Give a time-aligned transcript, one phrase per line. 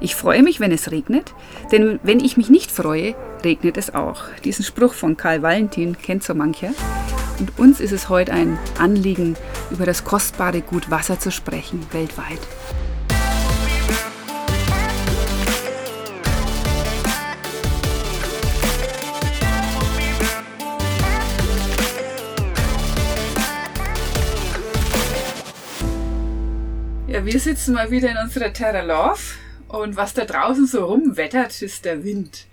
[0.00, 1.34] Ich freue mich, wenn es regnet,
[1.72, 4.24] denn wenn ich mich nicht freue, regnet es auch.
[4.44, 6.70] Diesen Spruch von Karl Valentin kennt so mancher.
[7.38, 9.36] Und uns ist es heute ein Anliegen,
[9.70, 12.40] über das kostbare Gut Wasser zu sprechen, weltweit.
[27.06, 29.20] Ja, wir sitzen mal wieder in unserer Terra Love
[29.74, 32.46] und was da draußen so rumwettert, ist der Wind.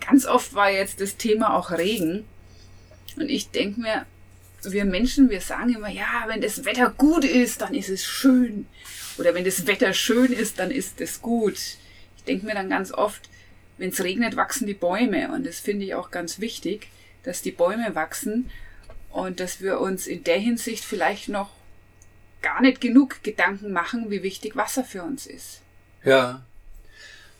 [0.00, 2.24] Ganz oft war jetzt das Thema auch Regen
[3.16, 4.06] und ich denke mir,
[4.64, 8.66] wir Menschen, wir sagen immer, ja, wenn das Wetter gut ist, dann ist es schön.
[9.18, 11.58] Oder wenn das Wetter schön ist, dann ist es gut.
[12.16, 13.28] Ich denke mir dann ganz oft,
[13.78, 15.32] wenn es regnet, wachsen die Bäume.
[15.32, 16.88] Und das finde ich auch ganz wichtig,
[17.24, 18.50] dass die Bäume wachsen
[19.10, 21.50] und dass wir uns in der Hinsicht vielleicht noch
[22.40, 25.61] gar nicht genug Gedanken machen, wie wichtig Wasser für uns ist.
[26.04, 26.42] Ja,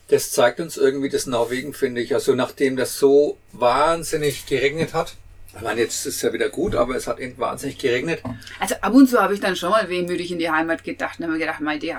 [0.08, 2.14] das zeigt uns irgendwie das Norwegen, finde ich.
[2.14, 5.16] Also nachdem das so wahnsinnig geregnet hat,
[5.54, 8.22] ich meine, jetzt ist es ja wieder gut, aber es hat eben wahnsinnig geregnet.
[8.58, 11.24] Also ab und zu habe ich dann schon mal wehmütig in die Heimat gedacht und
[11.24, 11.94] habe mir gedacht, mein, die,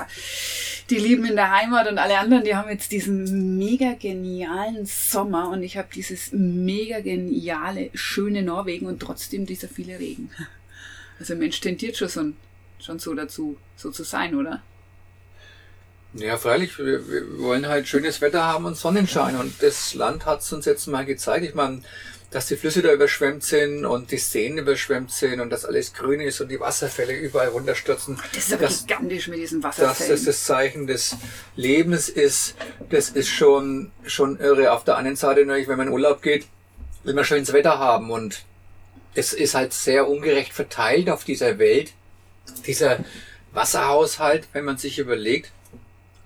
[0.89, 5.49] die lieben in der Heimat und alle anderen, die haben jetzt diesen mega genialen Sommer
[5.49, 10.31] und ich habe dieses mega geniale, schöne Norwegen und trotzdem dieser viele Regen.
[11.19, 12.33] Also Mensch tendiert schon so
[12.79, 14.61] schon so dazu, so zu sein, oder?
[16.15, 20.41] Ja, freilich, wir, wir wollen halt schönes Wetter haben und Sonnenschein und das Land hat
[20.41, 21.43] es uns jetzt mal gezeigt.
[21.43, 21.81] Ich meine,
[22.29, 26.19] dass die Flüsse da überschwemmt sind und die Seen überschwemmt sind und dass alles grün
[26.19, 28.19] ist und die Wasserfälle überall runterstürzen.
[28.33, 30.09] Das ist aber dass, gigantisch mit diesen Wasserfällen.
[30.09, 31.15] Dass das das Zeichen des
[31.55, 32.55] Lebens ist,
[32.89, 34.71] das ist schon, schon irre.
[34.71, 36.47] Auf der anderen Seite natürlich, wenn man in Urlaub geht,
[37.03, 38.43] will man schönes Wetter haben und
[39.15, 41.93] es ist halt sehr ungerecht verteilt auf dieser Welt
[42.65, 42.99] dieser
[43.51, 45.51] Wasserhaushalt, wenn man sich überlegt,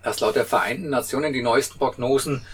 [0.03, 2.45] dass laut der Vereinten Nationen die neuesten Prognosen,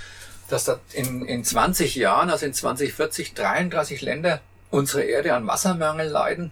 [0.49, 6.07] dass da in, in 20 Jahren, also in 2040, 33 Länder unserer Erde an Wassermangel
[6.07, 6.51] leiden.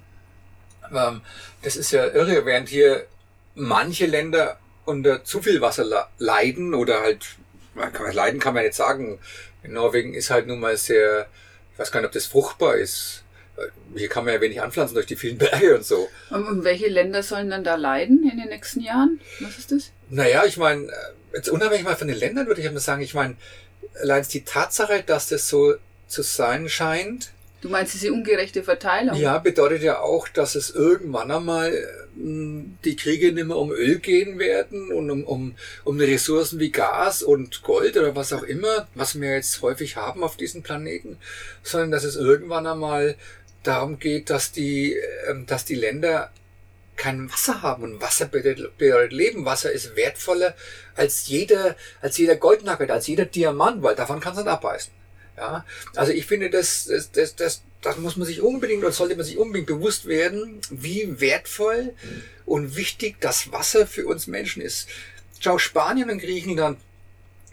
[0.94, 1.22] Ähm,
[1.64, 3.06] das ist ja irre, während hier
[3.56, 7.36] manche Länder unter zu viel Wasser leiden oder halt,
[8.14, 9.20] leiden kann man jetzt sagen.
[9.64, 11.28] In Norwegen ist halt nun mal sehr,
[11.74, 13.24] ich weiß gar nicht, ob das fruchtbar ist
[13.96, 16.08] hier kann man ja wenig anpflanzen durch die vielen Berge und so.
[16.30, 19.20] Und welche Länder sollen dann da leiden in den nächsten Jahren?
[19.40, 19.92] Was ist das?
[20.10, 23.14] Naja, ich meine, äh, jetzt unabhängig mal von den Ländern würde ich mal sagen, ich
[23.14, 23.36] meine,
[24.02, 25.76] allein die Tatsache, dass das so
[26.08, 27.32] zu sein scheint.
[27.62, 29.16] Du meinst diese ungerechte Verteilung?
[29.16, 31.72] Ja, bedeutet ja auch, dass es irgendwann einmal
[32.16, 36.72] hm, die Kriege nicht mehr um Öl gehen werden und um, um, um Ressourcen wie
[36.72, 41.18] Gas und Gold oder was auch immer, was wir jetzt häufig haben auf diesem Planeten,
[41.62, 43.16] sondern dass es irgendwann einmal
[43.64, 44.96] darum geht, dass die,
[45.30, 46.32] ähm, dass die Länder
[46.96, 49.46] kein Wasser haben und Wasser bedeutet, Leben.
[49.46, 50.56] Wasser ist wertvoller
[50.96, 54.94] als jeder, als jeder Goldnugget, als jeder Diamant, weil davon kannst du nicht abbeißen.
[55.38, 59.16] Ja, also ich finde, das, das, das, das, das muss man sich unbedingt oder sollte
[59.16, 61.96] man sich unbedingt bewusst werden, wie wertvoll
[62.46, 64.88] und wichtig das Wasser für uns Menschen ist.
[65.40, 66.78] Schau, Spanien und Griechenland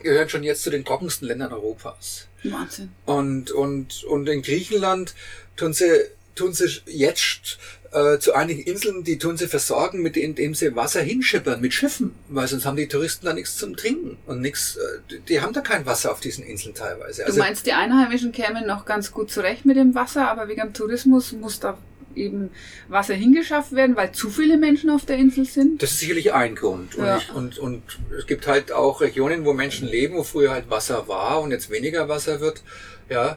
[0.02, 2.27] gehören schon jetzt zu den trockensten Ländern Europas.
[2.44, 2.90] Wahnsinn.
[3.06, 5.14] Und, und, und in Griechenland
[5.56, 6.04] tun sie,
[6.34, 7.58] tun sie jetzt
[7.92, 12.14] äh, zu einigen Inseln, die tun sie versorgen, mit indem sie Wasser hinschippern mit Schiffen,
[12.28, 15.60] weil sonst haben die Touristen da nichts zum Trinken und nichts, äh, die haben da
[15.60, 17.24] kein Wasser auf diesen Inseln teilweise.
[17.24, 20.60] Also, du meinst, die Einheimischen kämen noch ganz gut zurecht mit dem Wasser, aber wegen
[20.60, 21.78] dem Tourismus muss da
[22.14, 22.50] eben
[22.88, 25.82] Wasser hingeschafft werden, weil zu viele Menschen auf der Insel sind?
[25.82, 26.96] Das ist sicherlich ein Grund.
[26.96, 27.18] Und, ja.
[27.18, 27.82] ich, und, und
[28.16, 31.70] es gibt halt auch Regionen, wo Menschen leben, wo früher halt Wasser war und jetzt
[31.70, 32.62] weniger Wasser wird.
[33.08, 33.36] Ja.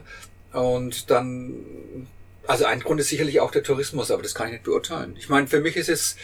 [0.52, 1.54] Und dann,
[2.46, 5.14] also ein Grund ist sicherlich auch der Tourismus, aber das kann ich nicht beurteilen.
[5.18, 6.16] Ich meine, für mich ist es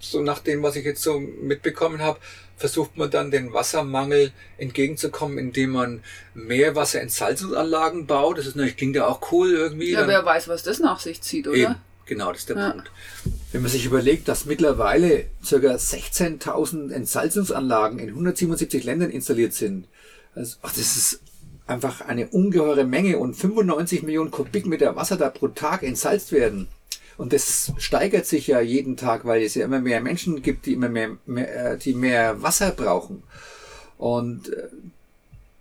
[0.00, 2.18] so nach dem, was ich jetzt so mitbekommen habe,
[2.58, 6.02] versucht man dann den Wassermangel entgegenzukommen, indem man
[6.34, 8.38] Meerwasserentsalzungsanlagen baut.
[8.38, 9.92] Das ist natürlich, klingt ja auch cool irgendwie.
[9.92, 11.56] Ja, wer weiß, was das nach sich zieht, oder?
[11.56, 11.74] Eben.
[12.06, 12.70] Genau, das ist der ja.
[12.70, 12.90] Punkt.
[13.52, 15.56] Wenn man sich überlegt, dass mittlerweile ca.
[15.56, 19.86] 16.000 Entsalzungsanlagen in 177 Ländern installiert sind,
[20.34, 21.20] also, ach, das ist
[21.66, 26.68] einfach eine ungeheure Menge und 95 Millionen Kubikmeter Wasser da pro Tag entsalzt werden.
[27.18, 30.72] Und das steigert sich ja jeden Tag, weil es ja immer mehr Menschen gibt, die
[30.72, 33.24] immer mehr, mehr äh, die mehr Wasser brauchen.
[33.98, 34.68] Und äh,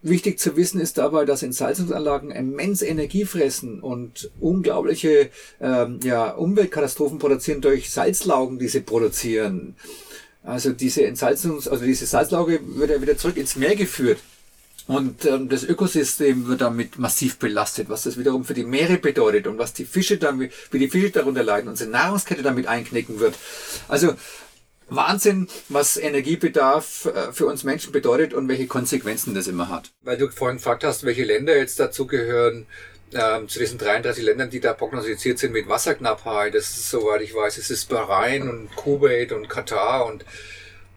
[0.04, 7.18] wichtig zu wissen ist dabei, dass Entsalzungsanlagen immens Energie fressen und unglaubliche ähm, ja, Umweltkatastrophen
[7.18, 9.76] produzieren durch Salzlaugen, die sie produzieren.
[10.44, 14.20] Also diese Entsalzungs, also diese Salzlauge wird ja wieder zurück ins Meer geführt.
[14.88, 19.46] Und ähm, das Ökosystem wird damit massiv belastet, was das wiederum für die Meere bedeutet
[19.46, 23.36] und was die Fische dann, wie die Fische darunter leiden, unsere Nahrungskette damit einknicken wird.
[23.90, 24.16] Also
[24.90, 29.92] Wahnsinn, was Energiebedarf äh, für uns Menschen bedeutet und welche Konsequenzen das immer hat.
[30.02, 32.66] Weil du vorhin gefragt hast, welche Länder jetzt dazugehören,
[33.14, 36.54] ähm, zu diesen 33 Ländern, die da prognostiziert sind mit Wasserknappheit.
[36.56, 40.26] Das ist, soweit ich weiß, es ist Bahrain und Kuwait und Katar und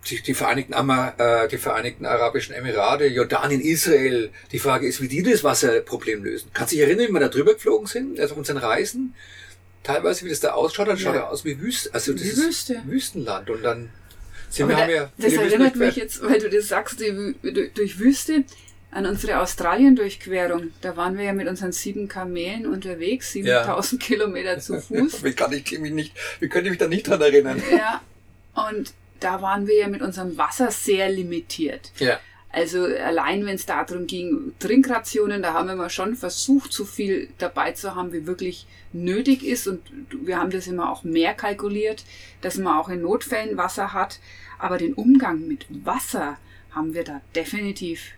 [0.08, 4.30] die, die, Vereinigten, äh, die Vereinigten Arabischen Emirate, Jordanien, Israel.
[4.52, 6.50] Die Frage ist, wie die das Wasserproblem lösen.
[6.54, 9.14] Kannst du dich erinnern, wie wir da drüber geflogen sind, also auf unseren Reisen?
[9.82, 11.22] Teilweise, wie das da ausschaut, dann schaut ja.
[11.22, 12.82] er aus wie Wüste, also das wie Wüste.
[12.86, 13.50] Wüstenland.
[13.50, 13.90] Und dann
[14.48, 18.44] sind wir, haben ja Das erinnert mich jetzt, weil du das sagst, durch Wüste
[18.90, 20.72] an unsere Australien-Durchquerung.
[20.80, 24.06] Da waren wir ja mit unseren sieben Kamelen unterwegs, 7000 ja.
[24.06, 25.22] Kilometer zu Fuß.
[25.22, 27.62] wie kann ich mich nicht, wie könnte ich mich da nicht dran erinnern?
[27.70, 28.02] Ja,
[28.68, 31.92] und da waren wir ja mit unserem Wasser sehr limitiert.
[31.98, 32.18] Ja.
[32.52, 37.28] Also allein wenn es darum ging, Trinkrationen, da haben wir mal schon versucht, so viel
[37.38, 39.68] dabei zu haben, wie wirklich nötig ist.
[39.68, 39.80] Und
[40.10, 42.04] wir haben das immer auch mehr kalkuliert,
[42.40, 44.18] dass man auch in Notfällen Wasser hat.
[44.58, 46.38] Aber den Umgang mit Wasser
[46.72, 48.12] haben wir da definitiv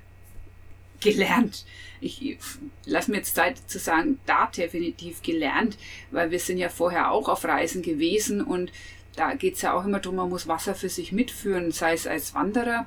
[1.01, 1.67] gelernt.
[2.01, 2.39] Ich
[2.87, 5.77] lasse mir jetzt Zeit zu sagen, da definitiv gelernt,
[6.11, 8.73] weil wir sind ja vorher auch auf Reisen gewesen und
[9.17, 12.07] da geht es ja auch immer darum, man muss Wasser für sich mitführen, sei es
[12.07, 12.87] als Wanderer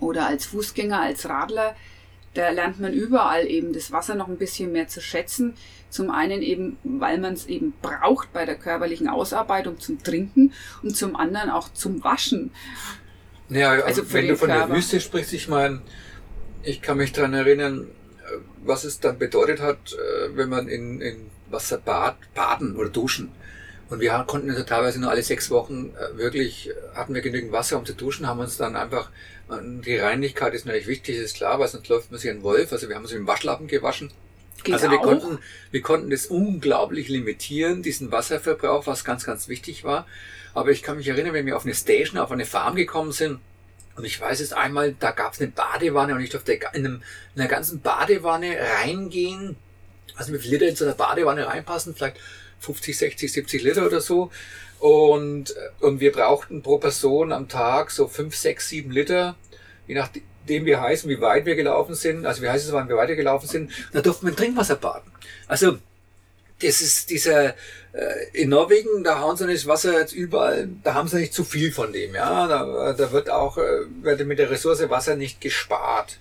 [0.00, 1.76] oder als Fußgänger, als Radler.
[2.34, 5.54] Da lernt man überall eben das Wasser noch ein bisschen mehr zu schätzen.
[5.88, 10.52] Zum einen eben, weil man es eben braucht bei der körperlichen Ausarbeitung zum Trinken
[10.82, 12.50] und zum anderen auch zum Waschen.
[13.48, 14.66] Ja, also wenn du von Körper.
[14.66, 15.80] der Wüste sprichst, ich meine,
[16.62, 17.86] ich kann mich daran erinnern,
[18.64, 23.30] was es dann bedeutet hat, äh, wenn man in, in Wasser bad, baden oder duschen.
[23.88, 27.52] Und wir konnten also teilweise nur alle sechs Wochen äh, wirklich, äh, hatten wir genügend
[27.52, 29.10] Wasser, um zu duschen, haben uns dann einfach,
[29.48, 32.72] die Reinlichkeit ist natürlich wichtig, ist klar, weil sonst läuft man sich ein Wolf.
[32.72, 34.10] Also wir haben uns mit dem Waschlappen gewaschen.
[34.64, 35.04] Geht also wir auch.
[35.04, 35.38] konnten,
[35.70, 40.04] wir konnten das unglaublich limitieren, diesen Wasserverbrauch, was ganz, ganz wichtig war.
[40.52, 43.38] Aber ich kann mich erinnern, wenn wir auf eine Station, auf eine Farm gekommen sind,
[43.96, 47.02] und ich weiß es einmal, da gab es eine Badewanne und ich durfte in, einem,
[47.34, 49.56] in einer ganzen Badewanne reingehen.
[50.16, 51.94] Also wie viele Liter in so einer Badewanne reinpassen?
[51.94, 52.18] Vielleicht
[52.60, 54.30] 50, 60, 70 Liter oder so.
[54.78, 59.36] Und, und wir brauchten pro Person am Tag so 5, 6, 7 Liter,
[59.86, 62.84] je nachdem wie heiß und wie weit wir gelaufen sind, also wie heiß es war,
[62.84, 63.70] wie wir weitergelaufen sind.
[63.92, 65.10] Da durften wir in Trinkwasser baden.
[65.46, 65.78] Also
[66.60, 67.54] das ist dieser,
[67.92, 71.44] äh, in Norwegen, da hauen sie nicht Wasser jetzt überall, da haben sie nicht zu
[71.44, 72.46] viel von dem, ja.
[72.46, 76.18] Da, da wird auch, äh, wird mit der Ressource Wasser nicht gespart.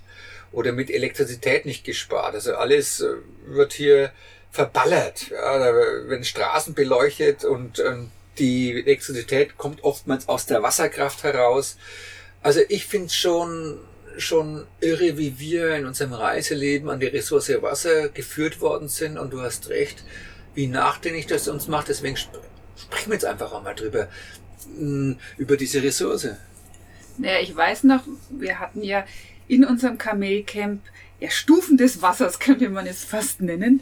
[0.51, 2.33] Oder mit Elektrizität nicht gespart.
[2.33, 3.15] Also alles äh,
[3.47, 4.11] wird hier
[4.55, 5.29] verballert.
[5.29, 8.09] Ja, da Straßen beleuchtet und ähm,
[8.39, 11.77] die Elektrizität kommt oftmals aus der Wasserkraft heraus.
[12.41, 13.77] Also ich finde es schon,
[14.17, 19.17] schon irre, wie wir in unserem Reiseleben an die Ressource Wasser geführt worden sind.
[19.17, 20.03] Und du hast recht,
[20.53, 21.89] wie nachdenklich das uns macht.
[21.89, 22.39] Deswegen sp
[22.77, 24.09] sprechen wir jetzt einfach auch mal drüber,
[24.77, 26.27] mh, über diese Ressource.
[27.17, 29.05] Naja, ich weiß noch, wir hatten ja
[29.47, 30.81] in unserem Kamelcamp
[31.19, 33.81] ja, Stufen des Wassers, könnte man es fast nennen.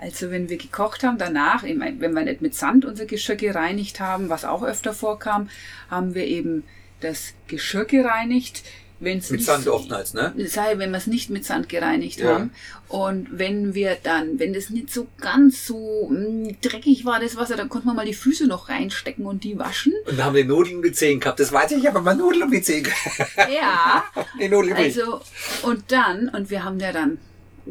[0.00, 4.30] Also wenn wir gekocht haben, danach, wenn wir nicht mit Sand unser Geschirr gereinigt haben,
[4.30, 5.50] was auch öfter vorkam,
[5.90, 6.64] haben wir eben
[7.00, 8.62] das Geschirr gereinigt.
[8.98, 10.34] Wenn's mit Sand oftmals, ne?
[10.46, 12.34] Sei, wenn wir es nicht mit Sand gereinigt ja.
[12.34, 12.50] haben.
[12.88, 17.36] Und wenn wir dann, wenn das nicht so ganz so mh, hm, dreckig war, das
[17.36, 19.94] Wasser, dann konnte man mal die Füße noch reinstecken und die waschen.
[20.06, 21.40] Und dann haben wir Nudeln um die Zehen gehabt.
[21.40, 22.86] Das weiß ich, aber mal Nudeln um die Zehen
[23.36, 24.04] Ja.
[24.38, 25.20] die Nudeln also,
[25.62, 27.18] und dann, und wir haben ja dann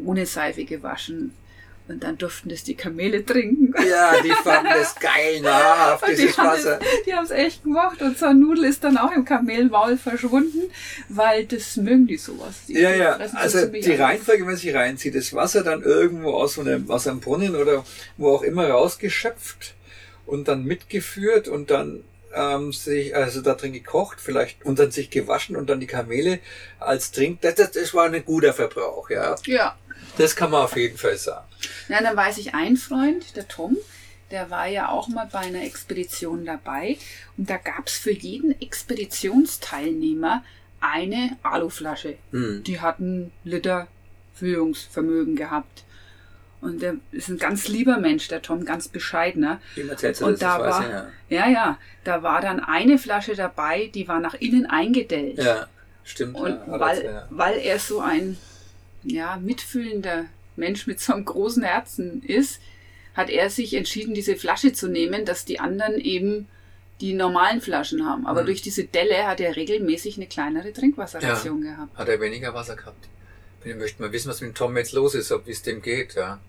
[0.04, 1.32] ohne Seife gewaschen
[1.90, 3.74] und dann durften das die Kamele trinken.
[3.88, 6.78] Ja, die fanden das geil, nahrhaft, dieses die Wasser.
[6.78, 8.00] Das, die haben es echt gemacht.
[8.00, 10.70] Und so ein Nudel ist dann auch im Kamelmaul verschwunden,
[11.08, 12.54] weil das mögen die sowas.
[12.68, 13.16] Die ja, ja.
[13.34, 17.06] Also die Reihenfolge, wenn man sich reinzieht, das Wasser dann irgendwo aus, so einem, aus
[17.06, 17.84] einem Brunnen oder
[18.16, 19.74] wo auch immer rausgeschöpft
[20.26, 22.04] und dann mitgeführt und dann
[22.34, 26.38] ähm, sich also da drin gekocht, vielleicht und dann sich gewaschen und dann die Kamele
[26.78, 27.40] als Trink.
[27.40, 29.34] Das, das, das war ein guter Verbrauch, ja.
[29.46, 29.76] Ja.
[30.18, 31.46] Das kann man auf jeden Fall sagen.
[31.88, 33.76] Ja, dann weiß ich, ein Freund, der Tom,
[34.30, 36.98] der war ja auch mal bei einer Expedition dabei.
[37.36, 40.44] Und da gab es für jeden Expeditionsteilnehmer
[40.80, 42.16] eine Aluflasche.
[42.30, 42.62] Hm.
[42.64, 43.88] Die hatten Liter
[44.34, 45.84] Füllungsvermögen gehabt.
[46.60, 49.60] Und der ist ein ganz lieber Mensch, der Tom, ganz bescheidener.
[49.76, 51.46] Und und da war, ich, ja.
[51.46, 55.38] ja, ja, da war dann eine Flasche dabei, die war nach innen eingedellt.
[55.38, 55.68] Ja,
[56.04, 56.36] stimmt.
[56.36, 57.26] Und ja, weil, ja.
[57.30, 58.36] weil er so ein
[59.02, 60.26] ja, mitfühlender
[60.56, 62.60] Mensch mit so einem großen Herzen ist,
[63.14, 66.48] hat er sich entschieden, diese Flasche zu nehmen, dass die anderen eben
[67.00, 68.26] die normalen Flaschen haben.
[68.26, 68.46] Aber mhm.
[68.46, 71.96] durch diese Delle hat er regelmäßig eine kleinere Trinkwasserration ja, gehabt.
[71.96, 73.08] Hat er weniger Wasser gehabt.
[73.64, 76.40] Ich möchte mal wissen, was mit Tom jetzt los ist, ob es dem geht, ja.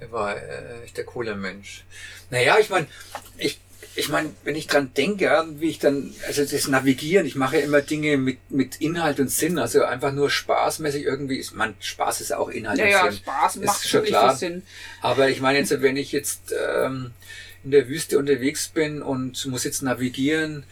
[0.00, 1.84] Der war äh, echt der coole Mensch.
[2.30, 2.86] Naja, ich meine,
[3.36, 3.60] ich,
[3.98, 7.80] ich meine, wenn ich dran denke, wie ich dann, also das Navigieren, ich mache immer
[7.80, 12.32] Dinge mit, mit Inhalt und Sinn, also einfach nur spaßmäßig irgendwie, ist, man, Spaß ist
[12.32, 13.20] auch Inhalt ja, und ja, Sinn.
[13.20, 14.36] Spaß ist macht schon klar.
[14.36, 14.62] Sinn.
[15.02, 17.10] Aber ich meine jetzt, wenn ich jetzt ähm,
[17.64, 20.62] in der Wüste unterwegs bin und muss jetzt navigieren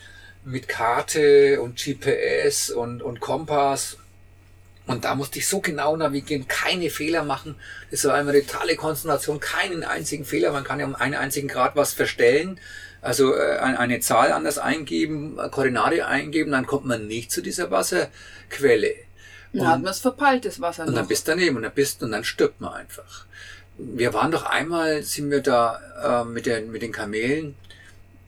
[0.45, 3.99] mit Karte und GPS und, und Kompass,
[4.87, 7.57] und da musste ich so genau navigieren, keine Fehler machen.
[7.91, 10.53] Das war eine totale Konzentration, keinen einzigen Fehler.
[10.53, 12.61] Man kann ja um einen einzigen Grad was verstellen.
[13.03, 18.95] Also äh, eine Zahl anders eingeben, Koordinate eingeben, dann kommt man nicht zu dieser Wasserquelle.
[19.53, 21.09] Dann hat man es verpeilt, das Wasser Und dann noch.
[21.09, 23.27] bist du daneben und dann bist und dann stirbt man einfach.
[23.79, 27.55] Wir waren doch einmal, sind wir da äh, mit, den, mit den Kamelen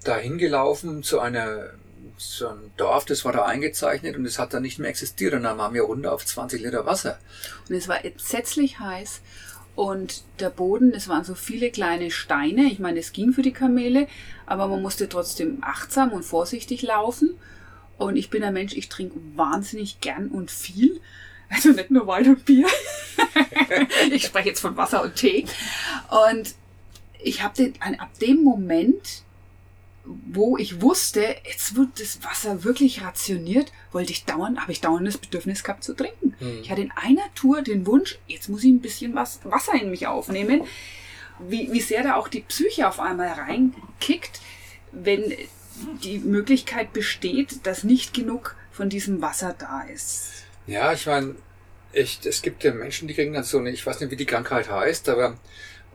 [0.05, 1.71] da hingelaufen zu einer
[2.19, 5.45] so ein Dorf, das war da eingezeichnet und es hat dann nicht mehr existiert und
[5.45, 7.19] dann waren wir runter auf 20 Liter Wasser.
[7.69, 9.21] Und es war entsetzlich heiß.
[9.77, 12.65] Und der Boden, es waren so viele kleine Steine.
[12.65, 14.09] Ich meine, es ging für die Kamele,
[14.45, 17.39] aber man musste trotzdem achtsam und vorsichtig laufen.
[17.97, 21.01] Und ich bin ein Mensch, ich trinke wahnsinnig gern und viel.
[21.49, 22.67] Also nicht nur Wein und Bier.
[24.13, 25.47] ich spreche jetzt von Wasser und Tee.
[26.29, 26.55] Und
[27.23, 29.23] ich habe den, ab dem Moment,
[30.27, 35.07] wo ich wusste, jetzt wird das Wasser wirklich rationiert, wollte ich dauernd, habe ich dauernd
[35.07, 36.35] das Bedürfnis gehabt zu trinken.
[36.38, 36.61] Hm.
[36.62, 39.91] Ich hatte in einer Tour den Wunsch, jetzt muss ich ein bisschen was Wasser in
[39.91, 40.62] mich aufnehmen.
[41.41, 44.41] Wie, wie sehr da auch die Psyche auf einmal reinkickt,
[44.91, 45.33] wenn
[46.03, 50.45] die Möglichkeit besteht, dass nicht genug von diesem Wasser da ist.
[50.67, 51.37] Ja, ich meine,
[51.93, 54.71] es gibt ja Menschen, die kriegen dann so eine, ich weiß nicht, wie die Krankheit
[54.71, 55.38] heißt, aber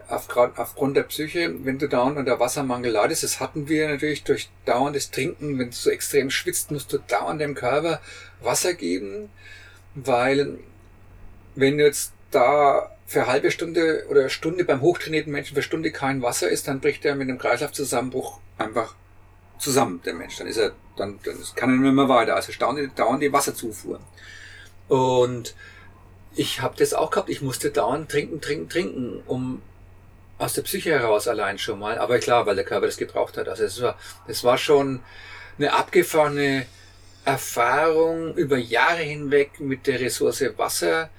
[0.10, 5.12] aufgrund, der Psyche, wenn du dauernd unter Wassermangel leidest, das hatten wir natürlich durch dauerndes
[5.12, 8.02] Trinken, wenn du so extrem schwitzt, musst du dauernd dem Körper
[8.42, 9.30] Wasser geben,
[9.96, 10.60] weil
[11.56, 16.22] wenn du jetzt da für halbe Stunde oder Stunde beim hochtrainierten Menschen für Stunde kein
[16.22, 18.96] Wasser ist, dann bricht er mit einem Kreislaufzusammenbruch einfach
[19.60, 20.38] zusammen, der Mensch.
[20.38, 22.36] Dann ist er, dann, dann kann er nicht mehr weiter.
[22.36, 24.00] Also dauernd, dauernd die Wasserzufuhr.
[24.88, 25.56] Und
[26.36, 27.30] ich habe das auch gehabt.
[27.30, 29.62] Ich musste dauernd trinken, trinken, trinken, um
[30.38, 31.98] aus der Psyche heraus allein schon mal.
[31.98, 33.48] Aber klar, weil der Körper das gebraucht hat.
[33.48, 33.98] Also es war,
[34.28, 35.02] das war schon
[35.58, 36.66] eine abgefahrene
[37.26, 41.10] Erfahrung über Jahre hinweg mit der Ressource Wasser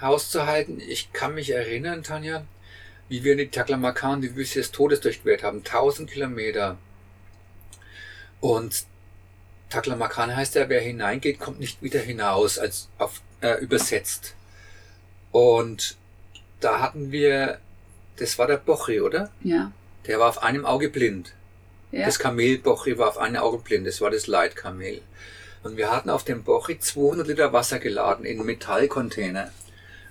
[0.00, 0.80] hauszuhalten.
[0.80, 2.44] Ich kann mich erinnern, Tanja,
[3.08, 5.58] wie wir in die Taklamakan die Wüste des Todes durchquert haben.
[5.58, 6.76] 1000 Kilometer.
[8.40, 8.84] Und
[9.70, 14.34] Taklamakan heißt ja, wer hineingeht, kommt nicht wieder hinaus, als auf, äh, übersetzt.
[15.32, 15.96] Und
[16.60, 17.58] da hatten wir,
[18.16, 19.30] das war der Bochi, oder?
[19.42, 19.72] Ja.
[20.06, 21.32] Der war auf einem Auge blind.
[21.92, 22.06] ja.
[22.06, 23.86] Das Kamel Bochi war auf einem Auge blind.
[23.86, 25.00] Das war das Leitkamel.
[25.62, 29.50] Und wir hatten auf dem Bochi 200 Liter Wasser geladen in Metallcontainer.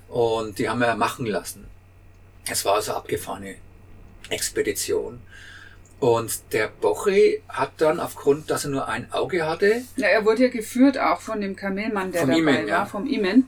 [0.09, 1.65] Und die haben wir machen lassen.
[2.49, 3.55] Es war also abgefahrene
[4.29, 5.21] Expedition.
[5.99, 10.43] Und der Bochi hat dann aufgrund, dass er nur ein Auge hatte, Ja, er wurde
[10.43, 12.85] ja geführt auch von dem Kamelmann, der dabei Imen, war, ja.
[12.85, 13.47] vom Imen.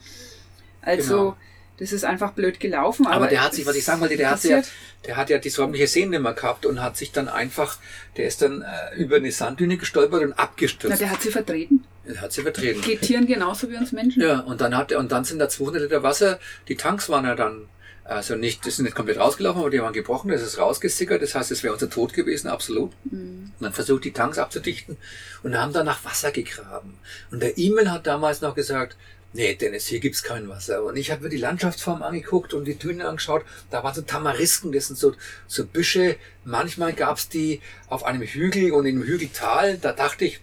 [0.81, 1.37] Also, Genau.
[1.77, 3.05] Das ist einfach blöd gelaufen.
[3.05, 4.61] Aber, Aber der hat sich, was ich sagen wollte, der hat ja,
[5.05, 7.77] der hat ja die säumliche Sehne mehr gehabt und hat sich dann einfach,
[8.17, 11.01] der ist dann äh, über eine Sanddüne gestolpert und Na, abgestürzt.
[11.01, 11.83] der hat sie vertreten.
[12.05, 12.81] Er hat sie vertreten.
[12.81, 14.21] Geht Tieren genauso wie uns Menschen.
[14.21, 17.25] Ja, und dann hat er, und dann sind da 200 Liter Wasser, die Tanks waren
[17.25, 17.67] ja dann,
[18.03, 21.33] also nicht, das sind nicht komplett rausgelaufen, aber die waren gebrochen, das ist rausgesickert, das
[21.33, 22.91] heißt, es wäre unser Tod gewesen, absolut.
[23.05, 23.51] Mhm.
[23.57, 24.97] Und dann versucht, die Tanks abzudichten
[25.41, 26.99] und haben dann nach Wasser gegraben.
[27.31, 28.95] Und der E-Mail hat damals noch gesagt,
[29.35, 30.83] nee, Dennis, hier gibt's kein Wasser.
[30.83, 33.43] Und ich habe mir die Landschaftsform angeguckt und die Dünen angeschaut.
[33.69, 35.13] Da waren so Tamarisken, das sind so,
[35.47, 36.15] so Büsche.
[36.45, 39.77] Manchmal gab's die auf einem Hügel und in einem Hügeltal.
[39.77, 40.39] Da dachte ich,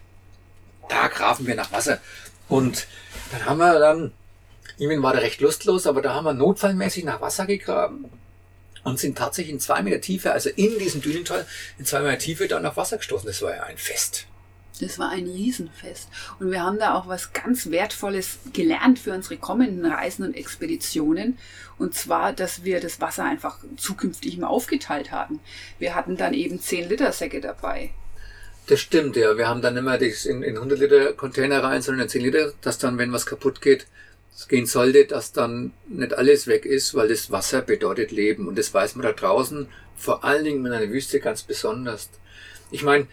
[0.89, 1.99] da graben wir nach Wasser.
[2.47, 2.87] Und
[3.31, 4.11] dann haben wir dann,
[4.77, 8.05] Imin war da recht lustlos, aber da haben wir notfallmäßig nach Wasser gegraben
[8.83, 11.47] und sind tatsächlich in zwei Meter Tiefe, also in diesem Dünental,
[11.79, 13.25] in zwei Meter Tiefe dann auf Wasser gestoßen.
[13.25, 14.27] Das war ja ein Fest.
[14.79, 16.09] Das war ein Riesenfest.
[16.39, 21.37] Und wir haben da auch was ganz Wertvolles gelernt für unsere kommenden Reisen und Expeditionen.
[21.77, 25.39] Und zwar, dass wir das Wasser einfach zukünftig immer aufgeteilt haben.
[25.77, 27.91] Wir hatten dann eben 10 Liter Säcke dabei.
[28.67, 29.37] Das stimmt, ja.
[29.37, 32.53] Wir haben dann immer das in, in 100 Liter Container rein, sondern in 10 Liter,
[32.61, 33.85] dass dann, wenn was kaputt geht,
[34.47, 38.47] gehen sollte, dass dann nicht alles weg ist, weil das Wasser bedeutet Leben.
[38.47, 42.09] Und das weiß man da draußen, vor allen Dingen in einer Wüste ganz besonders.
[42.71, 43.07] Ich meine,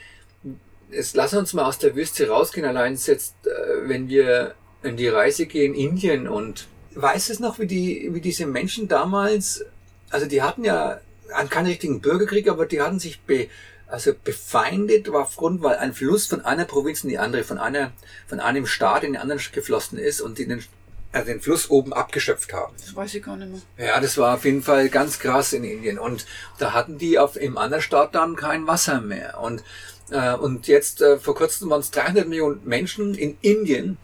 [0.91, 5.09] jetzt lass uns mal aus der Wüste rausgehen, allein jetzt, äh, wenn wir in die
[5.09, 9.65] Reise gehen, Indien und weißt es noch, wie die, wie diese Menschen damals,
[10.11, 11.01] also die hatten ja
[11.49, 13.49] keinen richtigen Bürgerkrieg, aber die hatten sich be,
[13.87, 17.93] also befeindet war aufgrund, weil ein Fluss von einer Provinz in die andere, von einer,
[18.27, 20.65] von einem Staat in den anderen geflossen ist und in den
[21.13, 22.73] äh, den Fluss oben abgeschöpft haben.
[22.79, 23.89] Das weiß ich gar nicht mehr.
[23.89, 25.99] Ja, das war auf jeden Fall ganz krass in Indien.
[25.99, 26.25] Und
[26.59, 29.41] da hatten die auf, im anderen Staat dann kein Wasser mehr.
[29.41, 29.65] Und,
[30.11, 33.99] äh, und jetzt äh, vor kurzem waren es 300 Millionen Menschen in Indien,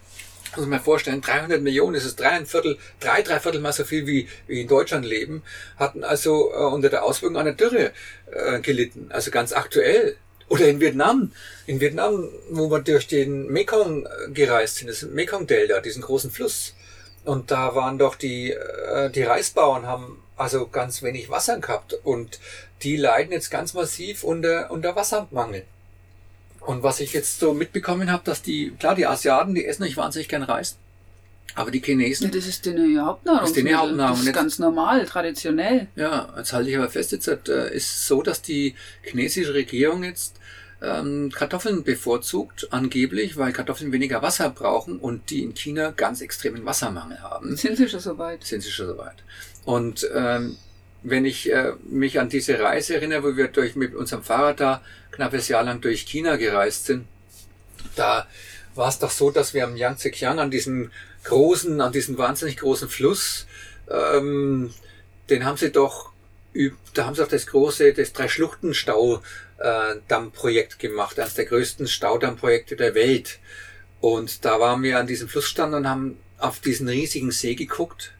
[0.55, 4.07] muss man vorstellen, 300 Millionen, ist drei, ein Viertel, drei, drei Viertel mal so viel
[4.07, 5.43] wie, wie in Deutschland leben,
[5.77, 7.91] hatten also äh, unter der Auswirkung einer Dürre
[8.61, 9.07] gelitten.
[9.09, 10.17] Also ganz aktuell.
[10.49, 11.31] Oder in Vietnam.
[11.65, 16.75] In Vietnam, wo wir durch den Mekong gereist sind, das Mekong-Delta, diesen großen Fluss.
[17.23, 18.53] Und da waren doch die,
[19.15, 21.93] die Reisbauern haben also ganz wenig Wasser gehabt.
[22.03, 22.41] Und
[22.83, 25.63] die leiden jetzt ganz massiv unter, unter Wassermangel.
[26.67, 29.95] Und was ich jetzt so mitbekommen habe, dass die, klar, die Asiaten, die essen nicht
[29.95, 30.75] wahnsinnig gern Reis.
[31.55, 32.27] Aber die Chinesen.
[32.27, 33.39] Ja, das ist dene Hauptnahrung.
[33.39, 34.17] Das ist dene Hauptnahrung.
[34.17, 35.87] Das ist ganz normal, traditionell.
[35.95, 40.41] Ja, jetzt halte ich aber fest, jetzt äh, ist so, dass die chinesische Regierung jetzt
[40.81, 46.65] ähm, Kartoffeln bevorzugt, angeblich, weil Kartoffeln weniger Wasser brauchen und die in China ganz extremen
[46.65, 47.55] Wassermangel haben.
[47.55, 48.43] Sind sie schon soweit?
[48.43, 49.23] Sind sie schon soweit.
[49.63, 50.57] Und ähm,
[51.03, 54.83] wenn ich äh, mich an diese Reise erinnere, wo wir durch mit unserem Fahrrad da
[55.11, 57.07] knappes Jahr lang durch China gereist sind,
[57.95, 58.27] da
[58.75, 60.91] war es doch so, dass wir am Yangtze-Kiang an diesem
[61.23, 63.47] großen, an diesem wahnsinnig großen Fluss,
[63.89, 64.73] ähm,
[65.29, 66.11] den haben sie doch,
[66.93, 73.39] da haben sie auch das große, das Drei-Schluchten-Staudamm-Projekt gemacht, eines der größten Staudammprojekte der Welt.
[73.99, 78.13] Und da waren wir an diesem Flussstand und haben auf diesen riesigen See geguckt,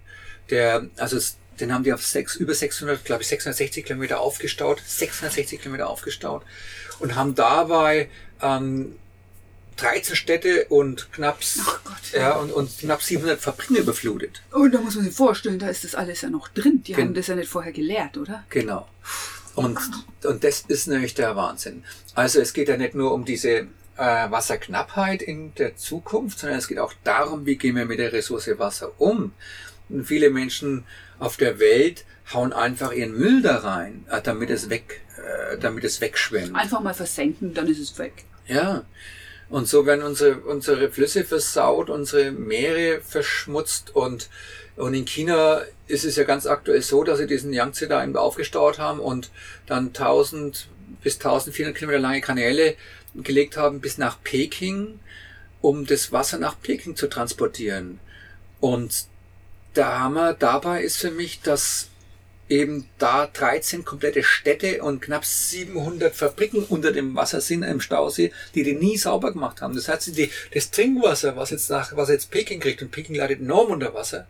[0.49, 1.19] der, also
[1.59, 6.43] den haben die auf sechs, über 600, glaube ich, 660 Kilometer aufgestaut, 660 Kilometer aufgestaut
[6.99, 8.09] und haben dabei
[8.41, 8.95] ähm,
[9.77, 11.39] 13 Städte und knapp,
[11.83, 11.95] Gott.
[12.13, 14.41] ja, und, und knapp 700 Fabriken überflutet.
[14.51, 16.81] Und da muss man sich vorstellen, da ist das alles ja noch drin.
[16.85, 18.43] Die Gen- haben das ja nicht vorher gelehrt, oder?
[18.49, 18.87] Genau.
[19.55, 19.77] Und,
[20.23, 21.83] und das ist nämlich der Wahnsinn.
[22.15, 23.65] Also es geht ja nicht nur um diese äh,
[23.97, 28.49] Wasserknappheit in der Zukunft, sondern es geht auch darum, wie gehen wir mit der Ressource
[28.57, 29.31] Wasser um.
[30.03, 30.83] Viele Menschen
[31.19, 35.83] auf der Welt hauen einfach ihren Müll da rein, äh, damit es weg, äh, damit
[35.83, 36.55] es wegschwemmt.
[36.55, 38.25] Einfach mal versenken, dann ist es weg.
[38.47, 38.83] Ja.
[39.49, 44.29] Und so werden unsere, unsere Flüsse versaut, unsere Meere verschmutzt und,
[44.75, 48.17] und in China ist es ja ganz aktuell so, dass sie diesen Yangtze da eben
[48.17, 49.31] aufgestaut haben und
[49.65, 50.67] dann 1000
[51.01, 52.75] bis 1400 Kilometer lange Kanäle
[53.15, 54.99] gelegt haben bis nach Peking,
[55.61, 57.99] um das Wasser nach Peking zu transportieren.
[58.59, 59.07] Und
[59.75, 61.89] der Hammer dabei ist für mich, dass
[62.49, 68.31] eben da 13 komplette Städte und knapp 700 Fabriken unter dem Wasser sind im Stausee,
[68.55, 69.75] die die nie sauber gemacht haben.
[69.75, 73.41] Das heißt, die, das Trinkwasser, was jetzt nach, was jetzt Peking kriegt, und Peking leidet
[73.41, 74.27] enorm unter Wasser,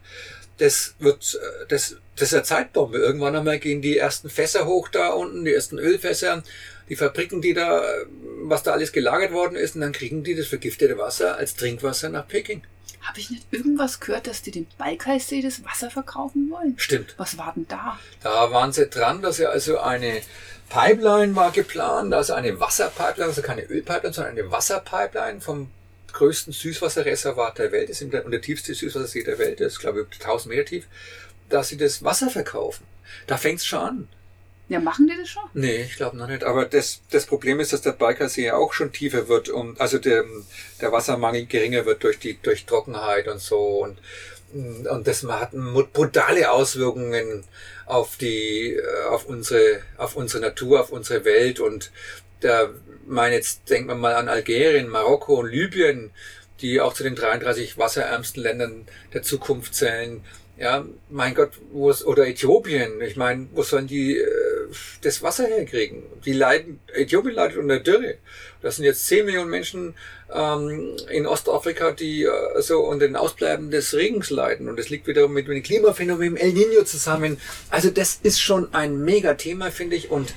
[0.58, 2.98] das wird, äh, das, das ist eine Zeitbombe.
[2.98, 6.44] Irgendwann einmal gehen die ersten Fässer hoch da unten, die ersten Ölfässer,
[6.90, 8.06] die Fabriken, die da, äh,
[8.44, 12.10] was da alles gelagert worden ist, und dann kriegen die das vergiftete Wasser als Trinkwasser
[12.10, 12.64] nach Peking.
[13.08, 16.74] Habe ich nicht irgendwas gehört, dass die dem Balkaisee das Wasser verkaufen wollen?
[16.78, 17.16] Stimmt.
[17.18, 17.98] Was war denn da?
[18.22, 20.22] Da waren sie dran, dass ja also eine
[20.70, 25.72] Pipeline war geplant, also eine Wasserpipeline, also keine Ölpipeline, sondern eine Wasserpipeline vom
[26.12, 30.06] größten Süßwasserreservat der Welt, das ist und der tiefste Süßwassersee der Welt, das ist glaube
[30.12, 30.88] ich 1000 Meter tief,
[31.48, 32.84] dass sie das Wasser verkaufen.
[33.28, 34.08] Da fängt's schon an.
[34.70, 35.44] Ja, machen die das schon?
[35.54, 36.44] Nee, ich glaube noch nicht.
[36.44, 40.26] Aber das, das Problem ist, dass der Balkersee auch schon tiefer wird und also der,
[40.82, 43.98] der Wassermangel geringer wird durch die durch Trockenheit und so und
[44.54, 47.44] und das hat brutale Auswirkungen
[47.86, 48.78] auf die
[49.10, 51.92] auf unsere auf unsere Natur, auf unsere Welt und
[52.42, 52.70] da
[53.06, 56.12] meine jetzt denkt man mal an Algerien, Marokko und Libyen,
[56.62, 60.24] die auch zu den 33 wasserärmsten Ländern der Zukunft zählen.
[60.58, 64.26] Ja, mein Gott, wo ist, oder Äthiopien, ich meine, wo sollen die äh,
[65.02, 66.04] das Wasser herkriegen?
[66.26, 68.16] Die leiden, Äthiopien leidet unter Dürre.
[68.62, 69.96] Das sind jetzt 10 Millionen Menschen
[70.34, 74.70] ähm, in Ostafrika, die äh, so unter den Ausbleiben des Regens leiden.
[74.70, 77.38] Und das liegt wiederum mit dem Klimaphänomen El Nino zusammen.
[77.70, 80.10] Also das ist schon ein Mega-Thema, finde ich.
[80.10, 80.34] Und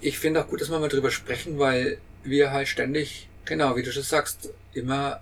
[0.00, 3.82] ich finde auch gut, dass wir mal drüber sprechen, weil wir halt ständig, genau, wie
[3.82, 5.20] du schon sagst, immer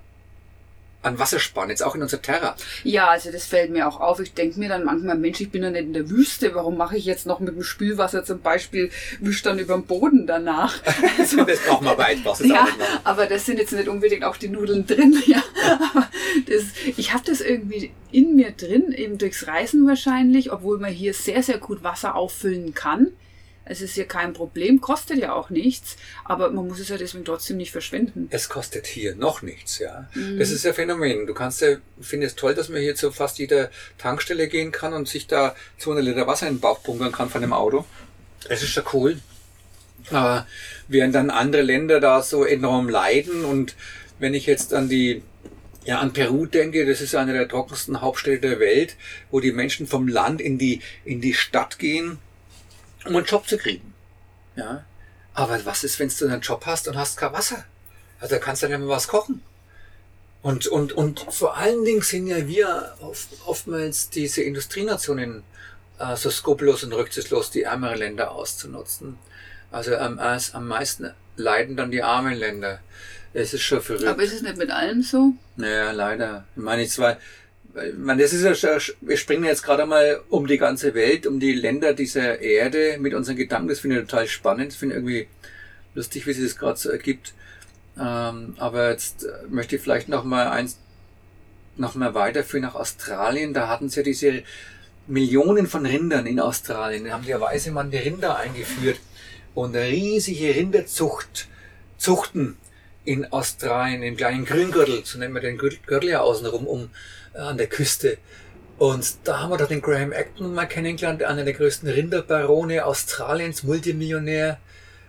[1.03, 2.57] an Wasser sparen, jetzt auch in unserer Terra.
[2.85, 4.21] Ja, also das fällt mir auch auf.
[4.21, 6.55] Ich denke mir dann manchmal, Mensch, ich bin ja nicht in der Wüste.
[6.55, 10.27] Warum mache ich jetzt noch mit dem Spülwasser zum Beispiel, wisch dann über den Boden
[10.27, 10.75] danach?
[11.19, 12.69] Also, das brauchen wir bei Eidbach, das ja,
[13.05, 15.17] aber das sind jetzt nicht unbedingt auch die Nudeln drin.
[15.31, 15.43] Ja,
[15.93, 16.09] aber
[16.49, 16.65] das,
[16.97, 21.43] ich habe das irgendwie in mir drin, eben durchs Reisen wahrscheinlich, obwohl man hier sehr,
[21.43, 23.13] sehr gut Wasser auffüllen kann.
[23.71, 27.25] Es ist ja kein Problem, kostet ja auch nichts, aber man muss es ja deswegen
[27.25, 28.27] trotzdem nicht verschwenden.
[28.33, 30.11] Es kostet hier noch nichts, ja.
[30.39, 31.29] Das ist ja Phänomen.
[31.29, 34.73] Du kannst ja, ich finde es toll, dass man hier zu fast jeder Tankstelle gehen
[34.73, 37.85] kann und sich da 200 Liter Wasser in den Bauch bunkern kann von dem Auto.
[38.49, 39.21] Das ist ja cool.
[40.11, 40.49] Aber
[40.89, 43.77] während dann andere Länder da so enorm leiden und
[44.19, 45.23] wenn ich jetzt an die
[45.85, 48.97] ja, an Peru denke, das ist eine der trockensten Hauptstädte der Welt,
[49.31, 52.19] wo die Menschen vom Land in die, in die Stadt gehen,
[53.05, 53.95] um einen Job zu kriegen.
[54.57, 54.85] Ja.
[55.35, 57.65] Aber was ist, wenn du einen Job hast und hast kein Wasser?
[58.21, 59.43] Also da kannst du dann mal was kochen.
[60.43, 65.43] Und, und, und vor allen Dingen sind ja wir oft, oftmals diese Industrienationen
[65.99, 69.19] äh, so skrupellos und rücksichtslos, die ärmeren Länder auszunutzen.
[69.71, 72.81] Also am, am meisten leiden dann die armen Länder.
[73.33, 74.09] Es ist schon verrückt.
[74.09, 75.35] Aber ist es nicht mit allem so?
[75.57, 76.45] Naja, leider.
[76.57, 77.17] Ich meine, ich zwar,
[77.97, 81.53] meine, das ist ja, wir springen jetzt gerade mal um die ganze Welt, um die
[81.53, 83.69] Länder dieser Erde mit unseren Gedanken.
[83.69, 84.73] Das finde ich total spannend.
[84.73, 85.29] Das finde ich irgendwie
[85.95, 87.33] lustig, wie sich das gerade so ergibt.
[87.99, 90.79] Ähm, aber jetzt äh, möchte ich vielleicht noch mal eins,
[91.77, 93.55] noch mal weiterführen nach Australien.
[93.55, 94.43] Da hatten sie ja diese
[95.07, 97.05] Millionen von Rindern in Australien.
[97.05, 98.99] Da haben die ja Weisemann die Rinder eingeführt
[99.55, 101.49] und riesige Rinderzucht,
[101.99, 102.57] Zuchten
[103.05, 106.91] in Australien, im kleinen Grüngürtel, so nennen wir den Gürtel ja außenrum um
[107.35, 108.19] an der Küste.
[108.79, 113.63] Und da haben wir doch den Graham Acton mal kennengelernt, einer der größten Rinderbarone Australiens,
[113.63, 114.59] Multimillionär.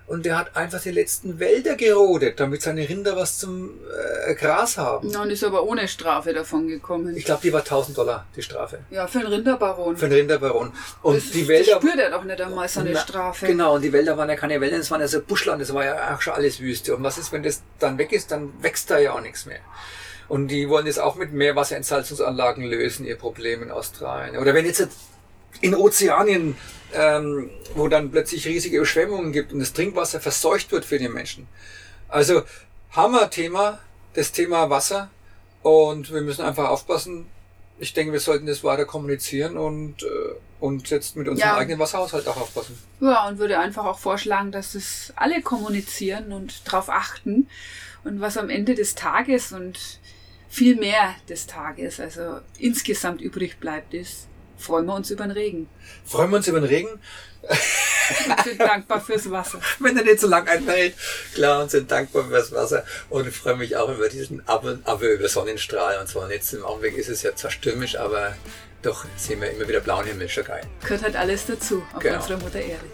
[0.07, 3.79] Und der hat einfach die letzten Wälder gerodet, damit seine Rinder was zum
[4.27, 5.09] äh, Gras haben.
[5.09, 7.15] Ja, und ist aber ohne Strafe davon gekommen.
[7.15, 8.79] Ich glaube, die war 1000 Dollar, die Strafe.
[8.89, 9.95] Ja, für einen Rinderbaron.
[9.95, 10.73] Für einen Rinderbaron.
[11.01, 11.75] Und das, die Wälder.
[11.75, 13.47] Das spürt er doch nicht einmal so eine Strafe.
[13.47, 15.85] Genau, und die Wälder waren ja keine Wälder, das waren ja so Buschland, das war
[15.85, 16.93] ja auch schon alles Wüste.
[16.93, 19.61] Und was ist, wenn das dann weg ist, dann wächst da ja auch nichts mehr.
[20.31, 24.37] Und die wollen jetzt auch mit Meerwasserentsalzungsanlagen lösen, ihr Problem in Australien.
[24.37, 24.87] Oder wenn jetzt
[25.59, 26.55] in Ozeanien
[26.93, 31.47] ähm, wo dann plötzlich riesige Überschwemmungen gibt und das Trinkwasser verseucht wird für die Menschen.
[32.07, 32.43] Also
[32.91, 33.79] Hammer-Thema,
[34.13, 35.09] das Thema Wasser
[35.61, 37.27] und wir müssen einfach aufpassen.
[37.79, 40.07] Ich denke, wir sollten das weiter kommunizieren und, äh,
[40.59, 41.57] und jetzt mit unserem ja.
[41.57, 42.77] eigenen Wasserhaushalt auch aufpassen.
[42.99, 47.49] Ja, und würde einfach auch vorschlagen, dass es alle kommunizieren und darauf achten.
[48.03, 49.99] Und was am Ende des Tages und
[50.51, 55.69] viel mehr des Tages, also insgesamt übrig bleibt, ist, freuen wir uns über den Regen.
[56.05, 56.99] Freuen wir uns über den Regen?
[58.27, 59.59] und sind dankbar fürs Wasser.
[59.79, 60.93] Wenn er nicht so lang einfällt,
[61.33, 62.83] klar, und sind dankbar fürs Wasser.
[63.09, 65.97] Und ich freue mich auch über diesen Ab und Ab über Sonnenstrahl.
[65.99, 68.35] Und zwar jetzt im Augenblick ist es ja zwar stürmisch, aber
[68.81, 70.63] doch sehen wir immer wieder blauen Himmel, schon geil.
[70.81, 72.17] Gehört halt alles dazu auf genau.
[72.17, 72.85] unserer Mutter Erde.